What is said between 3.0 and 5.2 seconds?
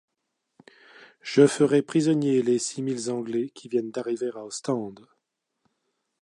anglais qui viennent d’arriver à Ostende.